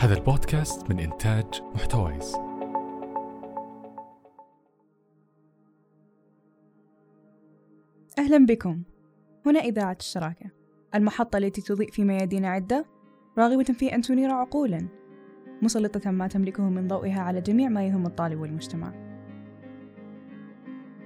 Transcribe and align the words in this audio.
هذا 0.00 0.14
البودكاست 0.14 0.90
من 0.90 0.98
إنتاج 0.98 1.62
محتويس. 1.74 2.34
أهلا 8.18 8.46
بكم. 8.46 8.82
هنا 9.46 9.60
إذاعة 9.60 9.96
الشراكة. 10.00 10.50
المحطة 10.94 11.36
التي 11.36 11.62
تضيء 11.62 11.90
في 11.90 12.04
ميادين 12.04 12.44
عدة 12.44 12.86
راغبة 13.38 13.64
في 13.64 13.94
أن 13.94 14.02
تنير 14.02 14.30
عقولا. 14.30 14.88
مسلطة 15.62 16.10
ما 16.10 16.26
تملكه 16.28 16.62
من 16.62 16.88
ضوئها 16.88 17.20
على 17.20 17.40
جميع 17.40 17.68
ما 17.68 17.86
يهم 17.86 18.06
الطالب 18.06 18.40
والمجتمع. 18.40 18.92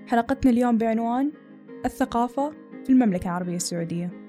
حلقتنا 0.06 0.50
اليوم 0.50 0.78
بعنوان 0.78 1.32
الثقافة 1.84 2.50
في 2.84 2.90
المملكة 2.90 3.24
العربية 3.24 3.56
السعودية. 3.56 4.23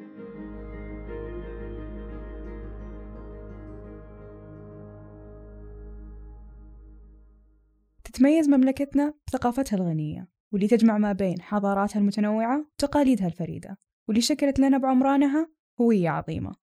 تتميز 8.16 8.50
مملكتنا 8.50 9.14
بثقافتها 9.28 9.78
الغنية 9.78 10.28
واللي 10.54 10.68
تجمع 10.68 10.98
ما 10.98 11.12
بين 11.12 11.42
حضاراتها 11.42 12.00
المتنوعة 12.00 12.66
وتقاليدها 12.74 13.28
الفريدة 13.28 13.78
واللي 14.08 14.22
شكلت 14.22 14.60
لنا 14.60 14.78
بعمرانها 14.78 15.50
هوية 15.82 16.10
عظيمة. 16.10 16.56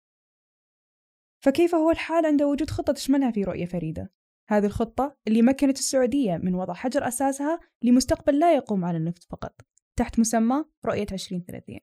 فكيف 1.43 1.75
هو 1.75 1.91
الحال 1.91 2.25
عند 2.25 2.43
وجود 2.43 2.69
خطة 2.69 2.93
تشملها 2.93 3.31
في 3.31 3.43
رؤية 3.43 3.65
فريدة؟ 3.65 4.13
هذه 4.49 4.65
الخطة 4.65 5.17
اللي 5.27 5.41
مكنت 5.41 5.79
السعودية 5.79 6.37
من 6.37 6.55
وضع 6.55 6.73
حجر 6.73 7.07
أساسها 7.07 7.59
لمستقبل 7.83 8.39
لا 8.39 8.55
يقوم 8.55 8.85
على 8.85 8.97
النفط 8.97 9.23
فقط 9.23 9.61
تحت 9.95 10.19
مسمى 10.19 10.65
رؤية 10.85 11.07
2030 11.11 11.79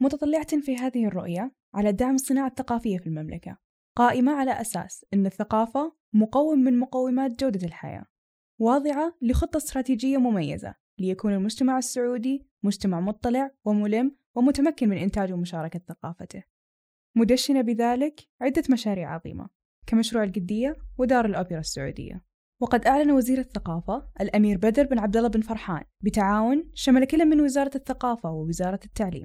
متطلعة 0.00 0.60
في 0.60 0.76
هذه 0.76 1.06
الرؤية 1.06 1.54
على 1.74 1.92
دعم 1.92 2.14
الصناعة 2.14 2.48
الثقافية 2.48 2.98
في 2.98 3.06
المملكة 3.06 3.58
قائمة 3.96 4.32
على 4.32 4.60
أساس 4.60 5.06
أن 5.14 5.26
الثقافة 5.26 5.96
مقوم 6.12 6.58
من 6.58 6.78
مقومات 6.78 7.40
جودة 7.40 7.66
الحياة. 7.66 8.13
واضعة 8.58 9.14
لخطة 9.22 9.56
استراتيجية 9.56 10.18
مميزة 10.18 10.74
ليكون 10.98 11.32
المجتمع 11.32 11.78
السعودي 11.78 12.46
مجتمع 12.62 13.00
مطلع 13.00 13.50
وملم 13.64 14.16
ومتمكن 14.34 14.88
من 14.88 14.96
إنتاج 14.96 15.32
ومشاركة 15.32 15.80
ثقافته. 15.88 16.42
مدشنة 17.16 17.60
بذلك 17.60 18.20
عدة 18.40 18.62
مشاريع 18.70 19.14
عظيمة 19.14 19.48
كمشروع 19.86 20.24
القدية 20.24 20.76
ودار 20.98 21.26
الأوبرا 21.26 21.58
السعودية. 21.58 22.24
وقد 22.60 22.86
أعلن 22.86 23.10
وزير 23.10 23.38
الثقافة 23.38 24.08
الأمير 24.20 24.58
بدر 24.58 24.86
بن 24.86 24.98
عبد 24.98 25.16
الله 25.16 25.28
بن 25.28 25.40
فرحان 25.40 25.84
بتعاون 26.00 26.70
شمل 26.74 27.04
كل 27.04 27.26
من 27.26 27.40
وزارة 27.40 27.70
الثقافة 27.74 28.30
ووزارة 28.30 28.80
التعليم 28.84 29.24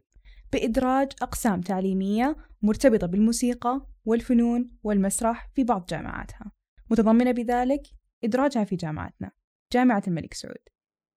بإدراج 0.53 1.11
أقسام 1.21 1.61
تعليمية 1.61 2.35
مرتبطة 2.61 3.07
بالموسيقى 3.07 3.87
والفنون 4.05 4.71
والمسرح 4.83 5.49
في 5.55 5.63
بعض 5.63 5.85
جامعاتها. 5.85 6.51
متضمنة 6.91 7.31
بذلك 7.31 7.81
إدراجها 8.23 8.63
في 8.63 8.75
جامعتنا 8.75 9.31
جامعة 9.73 10.03
الملك 10.07 10.33
سعود. 10.33 10.69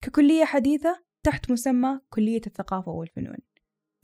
ككلية 0.01 0.45
حديثة 0.45 1.03
تحت 1.23 1.51
مسمى 1.51 1.99
كلية 2.09 2.41
الثقافة 2.47 2.91
والفنون. 2.91 3.37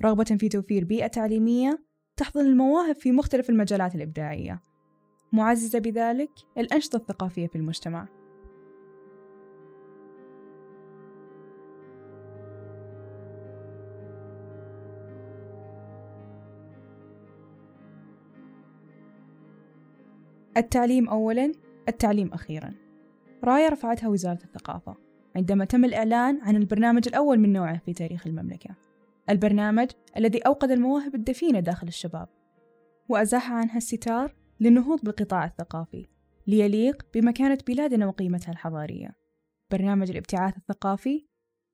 رغبة 0.03 0.23
في 0.39 0.49
توفير 0.49 0.83
بيئة 0.83 1.07
تعليمية 1.07 1.83
تحضن 2.17 2.45
المواهب 2.45 2.95
في 2.95 3.11
مختلف 3.11 3.49
المجالات 3.49 3.95
الإبداعية. 3.95 4.61
معززة 5.33 5.79
بذلك 5.79 6.31
الأنشطة 6.57 6.95
الثقافية 6.95 7.47
في 7.47 7.55
المجتمع. 7.55 8.07
التعليم 20.57 21.09
أولاً 21.09 21.51
التعليم 21.89 22.33
أخيراً. 22.33 22.86
راية 23.47 23.69
رفعتها 23.69 24.09
وزارة 24.09 24.39
الثقافة 24.43 24.95
عندما 25.35 25.65
تم 25.65 25.85
الإعلان 25.85 26.41
عن 26.41 26.55
البرنامج 26.55 27.07
الأول 27.07 27.39
من 27.39 27.53
نوعه 27.53 27.77
في 27.77 27.93
تاريخ 27.93 28.27
المملكة. 28.27 28.75
البرنامج 29.30 29.91
الذي 30.17 30.39
أوقد 30.39 30.71
المواهب 30.71 31.15
الدفينة 31.15 31.59
داخل 31.59 31.87
الشباب. 31.87 32.27
وأزاح 33.09 33.52
عنها 33.52 33.77
الستار 33.77 34.36
للنهوض 34.59 35.02
بالقطاع 35.03 35.45
الثقافي 35.45 36.07
ليليق 36.47 37.05
بمكانة 37.13 37.57
بلادنا 37.67 38.07
وقيمتها 38.07 38.52
الحضارية. 38.52 39.15
برنامج 39.71 40.09
الابتعاث 40.09 40.57
الثقافي 40.57 41.27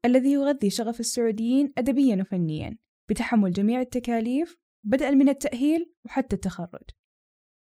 الذي 0.05 0.31
يغذي 0.31 0.69
شغف 0.69 0.99
السعوديين 0.99 1.73
أدبيا 1.77 2.21
وفنيا 2.21 2.77
بتحمل 3.09 3.51
جميع 3.51 3.81
التكاليف 3.81 4.57
بدءا 4.83 5.11
من 5.11 5.29
التأهيل 5.29 5.93
وحتى 6.05 6.35
التخرج. 6.35 6.89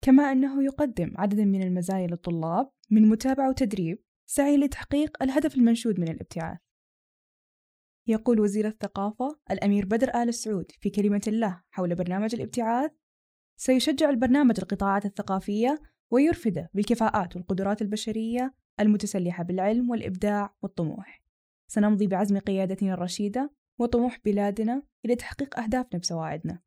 كما 0.02 0.32
أنه 0.32 0.64
يقدم 0.64 1.12
عددا 1.16 1.44
من 1.44 1.62
المزايا 1.62 2.06
للطلاب 2.06 2.70
من 2.90 3.08
متابعة 3.08 3.48
وتدريب 3.48 4.02
سعي 4.26 4.56
لتحقيق 4.56 5.22
الهدف 5.22 5.54
المنشود 5.54 6.00
من 6.00 6.08
الابتعاث. 6.08 6.58
يقول 8.06 8.40
وزير 8.40 8.66
الثقافة 8.66 9.40
الأمير 9.50 9.84
بدر 9.84 10.22
آل 10.22 10.34
سعود 10.34 10.72
في 10.80 10.90
كلمة 10.90 11.22
له 11.26 11.62
حول 11.70 11.94
برنامج 11.94 12.34
الابتعاث 12.34 12.90
سيشجع 13.56 14.10
البرنامج 14.10 14.54
القطاعات 14.58 15.06
الثقافية 15.06 15.82
ويرفده 16.10 16.70
بالكفاءات 16.74 17.36
والقدرات 17.36 17.82
البشرية 17.82 18.54
المتسلحة 18.80 19.44
بالعلم 19.44 19.90
والإبداع 19.90 20.54
والطموح. 20.62 21.22
سنمضي 21.68 22.06
بعزم 22.06 22.38
قيادتنا 22.38 22.94
الرشيدة 22.94 23.54
وطموح 23.78 24.18
بلادنا 24.24 24.82
إلى 25.04 25.16
تحقيق 25.16 25.58
أهدافنا 25.58 26.00
بسواعدنا. 26.00 26.62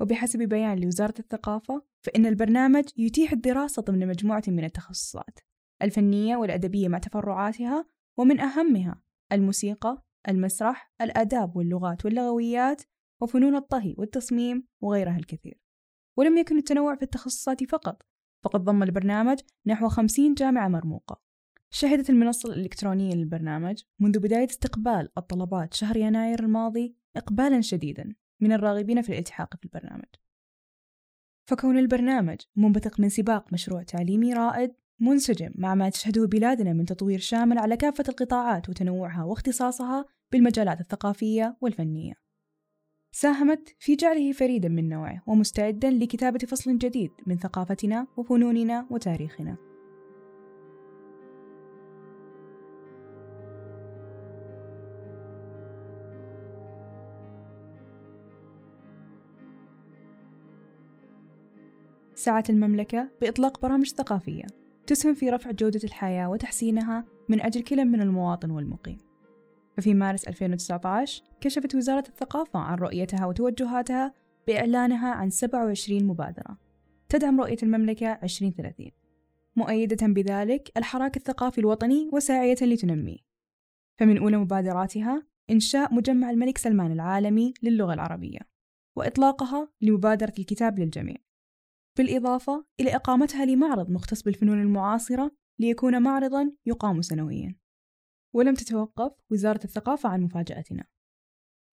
وبحسب 0.00 0.38
بيان 0.38 0.78
لوزارة 0.78 1.14
الثقافة 1.18 1.82
فإن 2.02 2.26
البرنامج 2.26 2.84
يتيح 2.96 3.32
الدراسة 3.32 3.82
ضمن 3.82 4.08
مجموعة 4.08 4.42
من 4.48 4.64
التخصصات 4.64 5.38
الفنية 5.82 6.36
والأدبية 6.36 6.88
مع 6.88 6.98
تفرعاتها 6.98 7.86
ومن 8.16 8.40
أهمها 8.40 9.02
الموسيقى، 9.32 10.02
المسرح، 10.28 10.92
الآداب 11.00 11.56
واللغات 11.56 12.04
واللغويات 12.04 12.82
وفنون 13.20 13.56
الطهي 13.56 13.94
والتصميم 13.98 14.66
وغيرها 14.80 15.16
الكثير. 15.16 15.60
ولم 16.16 16.38
يكن 16.38 16.56
التنوع 16.58 16.96
في 16.96 17.02
التخصصات 17.02 17.64
فقط 17.64 18.02
فقد 18.44 18.64
ضم 18.64 18.82
البرنامج 18.82 19.38
نحو 19.66 19.88
خمسين 19.88 20.34
جامعة 20.34 20.68
مرموقة. 20.68 21.20
شهدت 21.70 22.10
المنصة 22.10 22.48
الإلكترونية 22.52 23.14
للبرنامج 23.14 23.82
منذ 24.00 24.18
بداية 24.18 24.46
استقبال 24.46 25.08
الطلبات 25.18 25.74
شهر 25.74 25.96
يناير 25.96 26.40
الماضي 26.40 26.96
إقبالا 27.16 27.60
شديدا. 27.60 28.14
من 28.40 28.52
الراغبين 28.52 29.02
في 29.02 29.08
الالتحاق 29.08 29.56
في 29.56 29.64
البرنامج. 29.64 30.08
فكون 31.48 31.78
البرنامج 31.78 32.36
منبثق 32.56 33.00
من 33.00 33.08
سباق 33.08 33.52
مشروع 33.52 33.82
تعليمي 33.82 34.32
رائد 34.32 34.72
منسجم 35.00 35.50
مع 35.54 35.74
ما 35.74 35.88
تشهده 35.88 36.26
بلادنا 36.26 36.72
من 36.72 36.84
تطوير 36.84 37.18
شامل 37.18 37.58
على 37.58 37.76
كافة 37.76 38.04
القطاعات 38.08 38.68
وتنوعها 38.68 39.24
واختصاصها 39.24 40.04
بالمجالات 40.32 40.80
الثقافية 40.80 41.56
والفنية. 41.60 42.12
ساهمت 43.12 43.76
في 43.78 43.96
جعله 43.96 44.32
فريدا 44.32 44.68
من 44.68 44.88
نوعه 44.88 45.22
ومستعدا 45.26 45.90
لكتابة 45.90 46.38
فصل 46.38 46.78
جديد 46.78 47.10
من 47.26 47.38
ثقافتنا 47.38 48.06
وفنوننا 48.16 48.86
وتاريخنا. 48.90 49.67
سعت 62.18 62.50
المملكة 62.50 63.08
بإطلاق 63.20 63.60
برامج 63.62 63.86
ثقافية 63.88 64.44
تسهم 64.86 65.14
في 65.14 65.30
رفع 65.30 65.50
جودة 65.50 65.80
الحياة 65.84 66.30
وتحسينها 66.30 67.04
من 67.28 67.40
أجل 67.40 67.62
كل 67.62 67.84
من 67.84 68.00
المواطن 68.00 68.50
والمقيم. 68.50 68.98
ففي 69.76 69.94
مارس 69.94 70.28
2019 70.28 71.22
كشفت 71.40 71.74
وزارة 71.74 72.04
الثقافة 72.08 72.58
عن 72.58 72.78
رؤيتها 72.78 73.26
وتوجهاتها 73.26 74.14
بإعلانها 74.46 75.10
عن 75.10 75.30
27 75.30 76.04
مبادرة 76.04 76.58
تدعم 77.08 77.40
رؤية 77.40 77.56
المملكة 77.62 78.12
2030 78.22 78.90
مؤيدة 79.56 80.06
بذلك 80.06 80.72
الحراك 80.76 81.16
الثقافي 81.16 81.58
الوطني 81.58 82.10
وساعية 82.12 82.56
لتنميه. 82.62 83.18
فمن 83.98 84.18
أولى 84.18 84.36
مبادراتها 84.36 85.26
إنشاء 85.50 85.94
مجمع 85.94 86.30
الملك 86.30 86.58
سلمان 86.58 86.92
العالمي 86.92 87.54
للغة 87.62 87.94
العربية 87.94 88.40
وإطلاقها 88.96 89.68
لمبادرة 89.80 90.32
الكتاب 90.38 90.78
للجميع. 90.78 91.27
بالإضافة 91.98 92.64
إلى 92.80 92.96
إقامتها 92.96 93.44
لمعرض 93.44 93.90
مختص 93.90 94.22
بالفنون 94.22 94.60
المعاصرة 94.60 95.30
ليكون 95.58 96.02
معرضا 96.02 96.52
يقام 96.66 97.02
سنويا. 97.02 97.56
ولم 98.34 98.54
تتوقف 98.54 99.12
وزارة 99.30 99.64
الثقافة 99.64 100.08
عن 100.08 100.22
مفاجأتنا. 100.22 100.84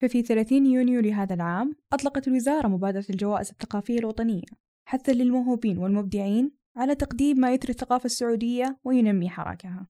ففي 0.02 0.22
30 0.22 0.66
يونيو 0.66 1.00
لهذا 1.00 1.34
العام 1.34 1.76
أطلقت 1.92 2.28
الوزارة 2.28 2.68
مبادرة 2.68 3.04
الجوائز 3.10 3.50
الثقافية 3.50 3.98
الوطنية 3.98 4.46
حثا 4.88 5.12
للموهوبين 5.12 5.78
والمبدعين 5.78 6.50
على 6.76 6.94
تقديم 6.94 7.40
ما 7.40 7.52
يثري 7.52 7.70
الثقافة 7.70 8.06
السعودية 8.06 8.78
وينمي 8.84 9.30
حراكها. 9.30 9.86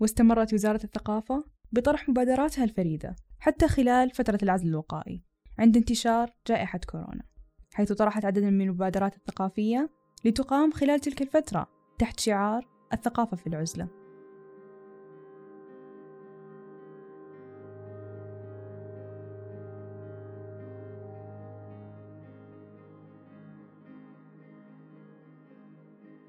واستمرت 0.00 0.54
وزارة 0.54 0.84
الثقافة 0.84 1.44
بطرح 1.72 2.08
مبادراتها 2.08 2.64
الفريدة 2.64 3.16
حتى 3.38 3.68
خلال 3.68 4.10
فترة 4.10 4.38
العزل 4.42 4.68
الوقائي 4.68 5.24
عند 5.58 5.76
انتشار 5.76 6.34
جائحة 6.46 6.80
كورونا. 6.90 7.29
حيث 7.74 7.92
طرحت 7.92 8.24
عددا 8.24 8.50
من 8.50 8.60
المبادرات 8.60 9.16
الثقافية 9.16 9.90
لتقام 10.24 10.70
خلال 10.70 11.00
تلك 11.00 11.22
الفترة 11.22 11.68
تحت 11.98 12.20
شعار 12.20 12.68
الثقافة 12.92 13.36
في 13.36 13.46
العزلة. 13.46 13.88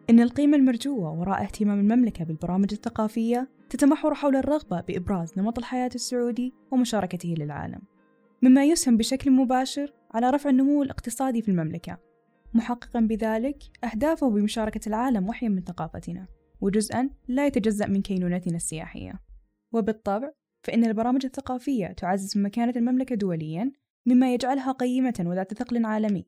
إن 0.10 0.20
القيمة 0.20 0.58
المرجوة 0.58 1.20
وراء 1.20 1.42
اهتمام 1.42 1.80
المملكة 1.80 2.26
بالبرامج 2.26 2.74
الثقافية 2.74 3.50
تتمحور 3.70 4.14
حول 4.14 4.36
الرغبة 4.36 4.82
بإبراز 4.82 5.34
نمط 5.38 5.58
الحياة 5.58 5.90
السعودي 5.96 6.54
ومشاركته 6.72 7.36
للعالم. 7.38 7.82
مما 8.42 8.66
يسهم 8.66 8.98
بشكل 8.98 9.32
مباشر 9.32 9.94
على 10.14 10.30
رفع 10.30 10.50
النمو 10.50 10.84
الاقتصادي 10.84 11.42
في 11.42 11.52
المملكة. 11.52 11.98
محققا 12.54 13.00
بذلك 13.00 13.64
أهدافه 13.84 14.30
بمشاركة 14.30 14.90
العالم 14.90 15.30
وحيا 15.30 15.50
من 15.50 15.62
ثقافتنا 15.62 16.28
وجزءا 16.62 17.10
لا 17.28 17.48
يتجزأ 17.48 17.88
من 17.88 18.02
كينونتنا 18.02 18.56
السياحية. 18.56 19.20
وبالطبع 19.74 20.32
فإن 20.64 20.86
البرامج 20.86 21.26
الثقافية 21.26 21.88
تعزز 21.88 22.38
من 22.38 22.44
مكانة 22.44 22.74
المملكة 22.76 23.16
دوليا 23.16 23.72
مما 24.06 24.34
يجعلها 24.34 24.72
قيمة 24.72 25.24
وذات 25.26 25.54
ثقل 25.54 25.86
عالمي. 25.86 26.26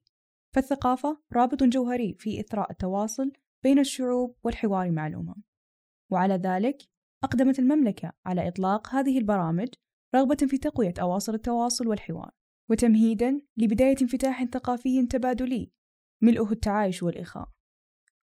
فالثقافة 0.53 1.18
رابط 1.33 1.63
جوهري 1.63 2.15
في 2.19 2.39
إثراء 2.39 2.71
التواصل 2.71 3.31
بين 3.63 3.79
الشعوب 3.79 4.36
والحوار 4.44 4.91
مع 4.91 5.07
الأمم 5.07 5.36
وعلى 6.12 6.33
ذلك 6.33 6.77
أقدمت 7.24 7.59
المملكة 7.59 8.12
على 8.25 8.47
إطلاق 8.47 8.95
هذه 8.95 9.18
البرامج 9.18 9.68
رغبة 10.15 10.36
في 10.36 10.57
تقوية 10.57 10.94
أواصر 11.01 11.33
التواصل 11.33 11.88
والحوار. 11.88 12.31
وتمهيدا 12.69 13.42
لبداية 13.57 13.95
انفتاح 14.01 14.44
ثقافي 14.44 15.06
تبادلي 15.06 15.71
ملؤه 16.21 16.51
التعايش 16.51 17.04
والإخاء. 17.04 17.50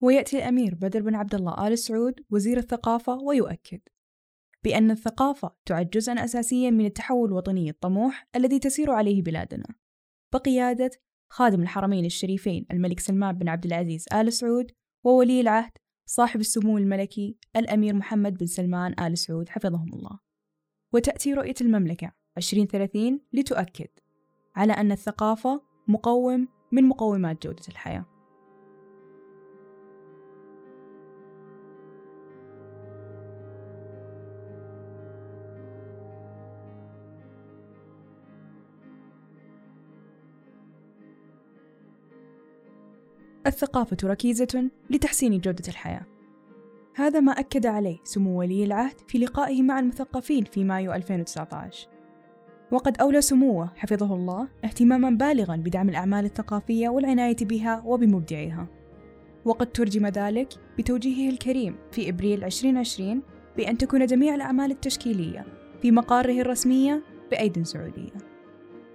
ويأتي 0.00 0.38
الأمير 0.38 0.75
بدر 0.75 1.03
بن 1.03 1.15
عبد 1.15 1.35
الله 1.35 1.69
آل 1.69 1.79
سعود 1.79 2.21
وزير 2.31 2.59
الثقافة 2.59 3.15
ويؤكد 3.15 3.81
بأن 4.65 4.91
الثقافة 4.91 5.56
تعد 5.67 5.91
جزءا 5.91 6.25
أساسيا 6.25 6.71
من 6.71 6.87
التحول 6.87 7.29
الوطني 7.29 7.71
الطموح 7.71 8.29
الذي 8.37 8.59
تسير 8.59 8.91
عليه 8.91 9.23
بلادنا. 9.23 9.67
بقيادة 10.35 10.91
خادم 11.33 11.62
الحرمين 11.62 12.05
الشريفين 12.05 12.67
الملك 12.71 13.00
سلمان 13.00 13.38
بن 13.38 13.49
عبد 13.49 13.67
العزيز 13.67 14.05
آل 14.12 14.33
سعود 14.33 14.73
وولي 15.05 15.41
العهد 15.41 15.73
صاحب 16.09 16.41
السمو 16.41 16.79
الملكي 16.79 17.38
الأمير 17.56 17.94
محمد 17.94 18.35
بن 18.35 18.47
سلمان 18.47 19.00
آل 19.00 19.19
سعود 19.19 19.49
حفظهم 19.49 19.93
الله. 19.94 20.19
وتأتي 20.94 21.35
رؤية 21.35 21.55
المملكة 21.61 22.12
2030 22.38 23.21
لتؤكد 23.33 23.88
على 24.56 24.73
أن 24.73 24.93
الثقافة 24.93 25.62
مقوم 25.88 26.49
من 26.73 26.85
مقومات 26.85 27.47
جودة 27.47 27.62
الحياة. 27.69 28.05
الثقافة 43.47 43.97
ركيزة 44.05 44.70
لتحسين 44.91 45.38
جودة 45.38 45.69
الحياة. 45.69 46.06
هذا 46.94 47.20
ما 47.20 47.32
أكد 47.32 47.67
عليه 47.67 47.99
سمو 48.05 48.41
ولي 48.41 48.64
العهد 48.64 49.00
في 49.09 49.19
لقائه 49.19 49.62
مع 49.62 49.79
المثقفين 49.79 50.44
في 50.44 50.64
مايو 50.64 50.93
2019 50.93 51.95
وقد 52.70 53.00
أولى 53.00 53.20
سموه 53.20 53.70
حفظه 53.76 54.14
الله 54.14 54.48
اهتماما 54.64 55.10
بالغا 55.10 55.56
بدعم 55.56 55.88
الأعمال 55.88 56.24
الثقافية 56.24 56.88
والعناية 56.88 57.36
بها 57.40 57.82
وبمبدعيها. 57.86 58.66
وقد 59.44 59.66
ترجم 59.66 60.06
ذلك 60.06 60.48
بتوجيهه 60.78 61.30
الكريم 61.30 61.76
في 61.92 62.08
إبريل 62.08 62.44
2020 62.44 63.22
بأن 63.56 63.78
تكون 63.78 64.06
جميع 64.06 64.34
الأعمال 64.34 64.70
التشكيلية 64.70 65.44
في 65.82 65.90
مقاره 65.90 66.40
الرسمية 66.40 67.02
بأيد 67.30 67.62
سعودية. 67.62 68.12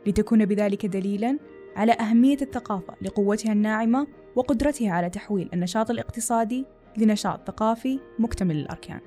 لتكون 0.07 0.45
بذلك 0.45 0.85
دليلا 0.85 1.39
على 1.75 1.91
أهمية 1.91 2.37
الثقافة 2.41 2.93
لقوتها 3.01 3.51
الناعمة 3.51 4.07
وقدرتها 4.35 4.91
على 4.91 5.09
تحويل 5.09 5.49
النشاط 5.53 5.91
الاقتصادي 5.91 6.65
لنشاط 6.97 7.47
ثقافي 7.47 7.99
مكتمل 8.19 8.55
الأركان. 8.55 8.99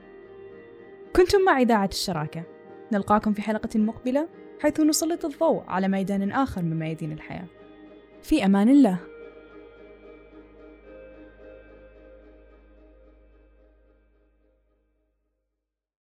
كنتم 1.17 1.45
مع 1.47 1.61
إذاعة 1.61 1.89
الشراكة. 1.93 2.43
نلقاكم 2.93 3.33
في 3.33 3.43
حلقة 3.43 3.79
مقبلة. 3.79 4.29
حيث 4.61 4.81
نسلط 4.81 5.25
الضوء 5.25 5.63
على 5.69 5.89
ميدان 5.89 6.33
آخر 6.33 6.63
من 6.63 6.79
ميادين 6.79 7.13
الحياة. 7.13 7.47
في 8.23 8.45
أمان 8.45 8.69
الله. 8.69 8.99